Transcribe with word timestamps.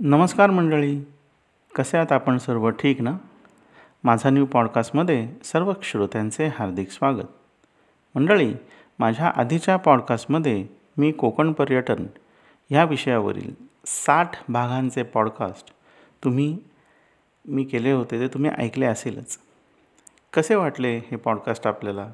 नमस्कार 0.00 0.50
मंडळी. 0.50 1.00
कसे 1.74 1.96
आहात 1.96 2.12
आपण 2.12 2.38
सर्व? 2.38 2.70
ठीक 2.70 3.00
ना? 3.00 3.18
माझा 4.04 4.30
न्यू 4.30 4.46
पॉडकास्टमध्ये 4.46 5.28
सर्व 5.44 5.72
श्रोत्यांचे 5.82 6.46
हार्दिक 6.46 6.90
स्वागत. 6.90 7.26
मंडळी 8.14 8.54
माझ्या 8.98 9.32
आधीच्या 9.36 9.76
पॉडकास्टमध्ये 9.76 10.66
मी 10.96 11.12
कोकण 11.12 11.52
पर्यटन 11.52 12.06
ह्या 12.70 12.84
विषयावरील 12.84 13.54
साठ 13.86 14.30
भागांचे 14.48 15.02
पॉडकास्ट 15.02 15.72
तुम्ही 16.24 16.58
मी 17.48 17.64
केले 17.64 17.92
होते 17.92 18.20
ते 18.20 18.34
तुम्ही 18.34 18.50
ऐकले 18.50 18.86
असेलच. 18.86 19.38
कसे 20.34 20.54
वाटले 20.54 20.98
हे 20.98 21.16
पॉडकास्ट 21.16 21.66
आपल्याला? 21.66 22.12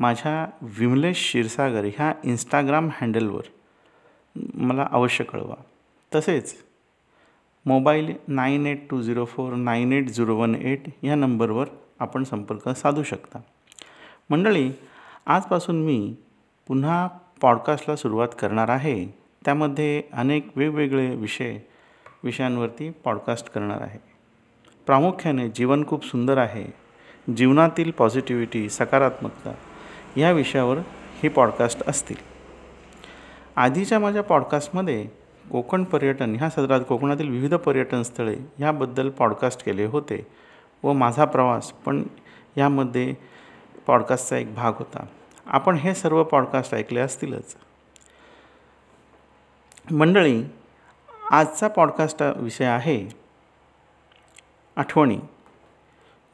माझ्या 0.00 0.46
विमलेश 0.62 1.16
क्षीरसागर 1.16 1.84
ह्या 1.84 2.14
इंस्टाग्राम 2.24 2.88
हँडलवर 2.92 3.42
मला 4.54 4.88
अवश्य 4.92 5.24
कळवा. 5.24 5.62
तसेच 6.14 6.64
mobile 7.66 8.14
nine 8.28 8.66
eight 8.66 8.90
two 8.90 9.02
zero 9.02 9.24
four 9.24 9.52
nine 9.52 9.92
eight 9.92 10.08
zero 10.08 10.36
one 10.36 10.54
eight 10.54 10.82
या 11.02 11.14
नंबरवर 11.14 11.66
आपण 12.00 12.24
संपर्क 12.24 12.68
साधू 12.68 13.02
शकता. 13.02 13.38
मंडळी 14.30 14.72
आजपासून 15.26 15.84
मी 15.84 16.16
पुन्हा 16.68 17.08
पॉडकास्टला 17.40 17.96
सुरुवात 17.96 18.28
करणार 18.40 18.68
आहे. 18.68 19.06
त्यामध्ये 19.44 20.02
अनेक 20.12 20.48
वेगवेगळे 20.56 21.16
विषय 21.16 21.58
विषयांवरती 22.24 22.90
पॉडकास्ट 22.90 23.50
करणार 23.50 23.80
आहे. 23.80 23.98
प्रामुख्याने 24.86 25.48
जीवन 25.48 25.86
खूप 25.86 26.04
सुंदर 26.04 26.38
आहे. 26.38 26.84
जीवनातील 27.32 27.90
पॉझिटिव्हिटी 27.90 28.70
सकारात्मकता 28.70 29.54
या 30.16 30.32
विषयावर 30.32 30.78
हे 31.22 31.28
पॉडकास्ट 31.28 31.82
असतील. 31.88 32.16
आधीच्या 33.56 33.98
माझ्या 33.98 34.22
पॉडकास्टमध्ये 34.22 35.23
कोकण 35.50 35.84
पर्यटन 35.84 36.36
ह्या 36.36 36.50
सदरात 36.50 36.80
कोकणातील 36.88 37.30
विविध 37.30 37.54
पर्यटन 37.54 38.02
स्थळे 38.02 38.36
ह्याबद्दल 38.58 39.10
पॉडकास्ट 39.10 39.64
केले 39.64 39.84
होते 39.84 40.26
व 40.82 40.92
माझा 40.92 41.24
प्रवास 41.24 41.72
पण 41.72 42.04
यामध्ये 42.56 43.14
पॉडकास्टचा 43.86 44.36
एक 44.36 44.54
भाग 44.54 44.72
होता. 44.78 45.06
आपण 45.46 45.74
हे 45.74 45.94
सर्व 45.94 46.24
पॉडकास्ट 46.24 46.74
ऐकले 46.74 47.00
असतीलच. 47.00 47.56
मंडळी 49.92 50.44
आजचा 51.30 51.68
पॉडकास्ट 51.68 52.22
विषय 52.36 52.64
आहे 52.64 53.08
आठवणी. 54.76 55.18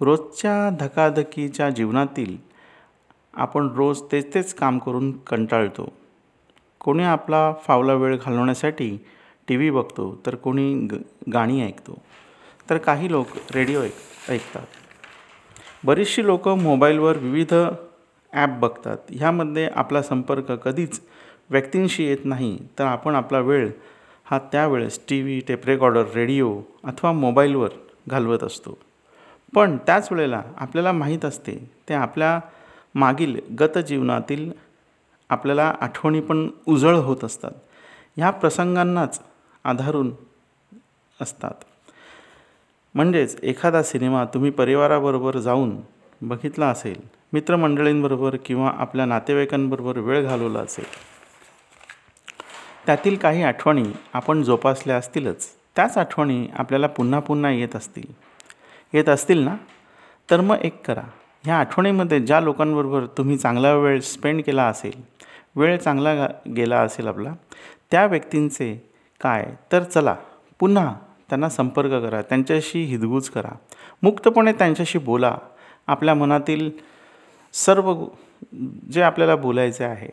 रोजच्या 0.00 0.76
धकाधकीच्या 0.80 1.70
जीवनातील 1.70 2.36
आपण 3.34 3.68
रोज 3.74 4.02
तेच 4.12 4.34
तेच 4.34 4.54
काम 4.54 4.78
करून 4.78 5.18
कंटाळतो. 5.18 5.92
कोणी 6.80 7.04
आपला 7.04 7.52
फावला 7.52 7.94
वेळ 7.94 8.16
घालवण्यासाठी 8.16 8.96
टी 9.48 9.56
व्ही 9.56 9.70
बघतो 9.70 10.20
तर 10.26 10.34
कोणी 10.34 10.74
ग 10.92 10.96
गाणी 11.32 11.62
ऐकतो. 11.62 11.98
तर 12.70 12.78
काही 12.78 13.10
लोक 13.10 13.26
रेडिओ 13.54 13.82
ऐक 13.82 14.30
ऐकतात. 14.30 14.66
बरीचशी 15.84 16.26
लोक 16.26 16.48
मोबाईलवर 16.48 17.16
विविध 17.16 17.54
ॲप 18.32 18.58
बघतात. 18.60 18.96
ह्यामध्ये 19.10 19.68
आपला 19.74 20.02
संपर्क 20.02 20.52
कधीच 20.52 21.00
व्यक्तींशी 21.50 22.04
येत 22.04 22.24
नाही 22.24 22.58
तर 22.78 22.84
आपण 22.84 23.14
आपला 23.14 23.38
वेळ 23.38 23.70
हा 24.24 24.38
त्यावेळेस 24.38 25.00
T 25.08 25.22
V 25.22 25.40
tape 25.40 25.66
recorder 25.66 26.04
radio 26.14 26.60
अथवा 26.84 27.12
मोबाईलवर 27.12 27.68
घालवत 28.08 28.44
असतो. 28.44 28.78
पण 29.54 29.76
त्याच 29.76 30.12
वेळेला 30.12 30.42
आपल्याला 30.56 30.92
माहीत 30.92 31.24
असते 31.24 31.70
ते 31.88 31.94
आपल्या 31.94 32.38
मागील 32.94 33.38
गत 33.60 33.78
जीवनातील 33.78 34.50
आपल्याला 35.30 35.74
आठवणी 35.80 36.20
पण 36.20 36.48
उजळ 36.66 36.94
होत 36.94 37.24
असतात. 37.24 37.50
ह्या 38.16 38.30
प्रसंगांनाच 38.30 39.20
आधारून 39.64 40.12
असतात. 41.20 41.54
म्हणजेच 42.94 43.40
एखादा 43.42 43.82
सिनेमा 43.82 44.24
तुम्ही 44.24 44.50
परिवाराबरोबर 44.50 45.38
जाऊन 45.38 45.76
बघितला 46.22 46.66
असेल 46.66 47.00
मित्रमंडळींबरोबर 47.32 48.36
किंवा 48.44 48.70
आपल्या 48.78 49.04
नातेवाईकांबरोबर 49.06 49.98
वेळ 49.98 50.24
घालवला 50.24 50.58
असेल 50.58 50.84
त्यातील 52.86 53.16
काही 53.16 53.42
आठवणी 53.42 53.84
आपण 54.12 54.42
जोपासल्या 54.42 54.96
असतीलच. 54.96 55.48
त्याच 55.76 55.98
आठवणी 55.98 56.48
आपल्याला 56.54 56.86
पुन्हा 56.86 57.20
पुन्हा 57.20 57.50
येत 57.50 57.76
असतील. 57.76 58.12
येत 58.94 59.08
असतील 59.08 59.38
ना? 59.38 59.56
तर 60.30 60.40
मग 60.40 60.56
एक 60.56 60.86
करा. 60.86 61.02
ह्या 61.44 61.58
आठवणीमध्ये 61.58 62.20
ज्या 62.20 62.40
लोकांबरोबर 62.40 63.04
तुम्ही 63.18 63.36
चांगला 63.38 63.72
वेळ 63.74 64.00
स्पेंड 64.00 64.42
केला 64.42 64.64
असेल 64.66 65.00
वेळ 65.56 65.76
चांगला 65.76 66.14
गा 66.14 66.26
गेला 66.56 66.80
असेल 66.80 67.06
आपला 67.08 67.32
त्या 67.90 68.04
व्यक्तींचे 68.06 68.74
काय? 69.20 69.54
तर 69.72 69.82
चला 69.82 70.14
पुन्हा 70.60 70.92
त्यांना 71.28 71.48
संपर्क 71.48 71.90
करा 72.02 72.20
त्यांच्याशी 72.22 72.82
हिदगूज 72.84 73.28
करा. 73.30 73.50
मुक्तपणे 74.02 74.52
त्यांच्याशी 74.52 74.98
बोला. 74.98 75.36
आपल्या 75.86 76.14
मनातील 76.14 76.70
सर्व 77.54 77.94
जे 78.92 79.02
आपल्याला 79.02 79.36
बोलायचे 79.36 79.84
आहे 79.84 80.08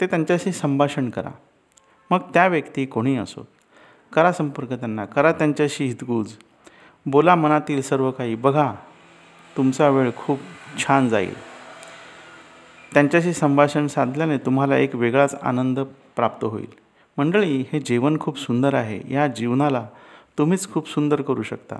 ते 0.00 0.06
त्यांच्याशी 0.06 0.52
संभाषण 0.52 1.10
करा. 1.10 1.30
मग 2.10 2.18
त्या 2.34 2.46
व्यक्ती 2.46 2.86
कोणी 2.86 3.16
असो 3.16 3.46
करा 4.12 4.32
संपर्क 4.32 4.72
त्यांना 4.72 5.04
करा 5.04 5.32
त्यांच्याशी 5.32 5.84
हितगूज. 5.84 6.32
बोला 7.06 7.34
मनातील 7.34 7.82
सर्व 7.82 8.10
काही. 8.10 8.34
बघा 8.34 8.72
तुमचा 9.56 9.88
वेळ 9.88 10.10
खूप 10.16 10.38
छान 10.78 11.08
जाईल. 11.08 11.34
त्यांच्याशी 12.94 13.32
संभाषण 13.32 13.86
साधल्याने 13.86 14.38
तुम्हाला 14.38 14.76
एक 14.76 14.94
वेगळाच 14.94 15.34
आनंद 15.34 15.80
प्राप्त 16.16 16.44
होईल. 16.44 16.66
मंडळी 17.18 17.64
हे 17.72 17.80
जीवन 17.80 18.18
खूप 18.20 18.38
सुंदर 18.38 18.74
आहे. 18.74 19.14
या 19.14 19.26
जीवनाला 19.26 19.88
तुम्हीच 20.38 20.72
खूप 20.72 20.88
सुंदर 20.88 21.22
करू 21.22 21.42
शकता. 21.42 21.76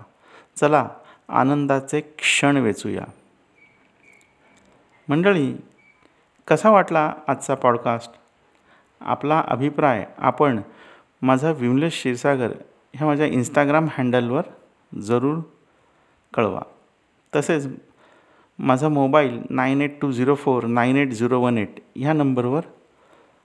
चला 0.57 0.89
आनंदाचे 1.29 2.01
क्षण 2.01 2.57
वेचूया. 2.57 3.05
मंडळी 5.09 5.55
कसा 6.49 6.71
वाटला 6.71 7.15
आजचा 7.29 7.55
पॉडकास्ट 7.55 8.13
आपला 9.01 9.45
अभिप्राय 9.49 10.07
आपण 10.19 10.61
माझा 11.23 11.51
विमलेश 11.51 11.93
क्षीरसागर 11.93 12.53
ह्या 12.95 13.07
माझ्या 13.07 13.27
इंस्टाग्राम 13.27 13.87
हँडलवर 13.91 14.43
जरूर 14.99 15.39
कळवा. 16.35 16.61
तसेच 17.37 17.67
माझा 18.59 18.89
mobile 18.89 19.41
nine 19.51 19.81
eight 19.81 20.01
two 20.01 20.11
zero 20.13 20.35
four 20.35 20.65
nine 20.65 20.97
eight 20.97 21.13
zero 21.13 21.41
one 21.41 21.59
eight 21.59 21.81
ह्या 21.97 22.13
नंबरवर 22.13 22.63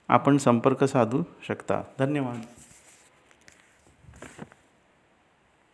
आपण 0.08 0.36
संपर्क 0.36 0.84
साधू 0.84 1.22
शकता. 1.48 1.82
धन्यवाद. 1.98 2.40